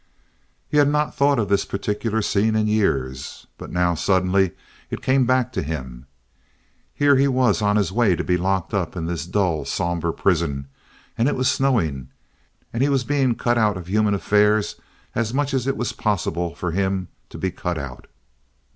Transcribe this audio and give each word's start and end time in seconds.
He 0.67 0.77
had 0.77 0.87
not 0.87 1.13
thought 1.13 1.37
of 1.37 1.47
this 1.47 1.63
particular 1.63 2.23
scene 2.23 2.55
in 2.55 2.65
years, 2.65 3.45
but 3.59 3.69
now 3.71 3.93
suddenly 3.93 4.53
it 4.89 5.03
came 5.03 5.27
back 5.27 5.53
to 5.53 5.61
him. 5.61 6.07
Here 6.91 7.17
he 7.17 7.27
was 7.27 7.61
on 7.61 7.75
his 7.75 7.91
way 7.91 8.15
to 8.15 8.23
be 8.23 8.35
locked 8.35 8.73
up 8.73 8.95
in 8.97 9.05
this 9.05 9.27
dull, 9.27 9.63
somber 9.63 10.11
prison, 10.11 10.65
and 11.19 11.27
it 11.27 11.35
was 11.35 11.51
snowing, 11.51 12.09
and 12.73 12.81
he 12.81 12.89
was 12.89 13.03
being 13.03 13.35
cut 13.35 13.59
out 13.59 13.77
of 13.77 13.87
human 13.89 14.15
affairs 14.15 14.75
as 15.13 15.35
much 15.35 15.53
as 15.53 15.67
it 15.67 15.77
was 15.77 15.93
possible 15.93 16.55
for 16.55 16.71
him 16.71 17.09
to 17.29 17.37
be 17.37 17.51
cut 17.51 17.77
out. 17.77 18.07